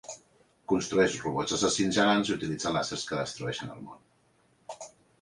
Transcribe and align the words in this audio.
Construeix 0.71 1.17
robots 1.25 1.53
assassins 1.59 1.97
gegants 2.01 2.33
i 2.33 2.35
utilitza 2.39 2.75
làsers 2.81 3.07
que 3.13 3.23
destrueixen 3.23 3.79
el 3.79 3.89
món. 3.91 4.87